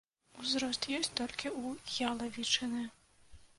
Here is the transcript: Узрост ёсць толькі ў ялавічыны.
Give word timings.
Узрост 0.43 0.87
ёсць 0.99 1.11
толькі 1.19 1.47
ў 1.51 2.09
ялавічыны. 2.09 2.83